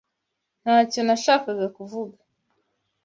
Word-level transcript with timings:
Ntacyo 0.61 1.01
nashakaga 1.07 1.67
kuvuga. 1.77 2.17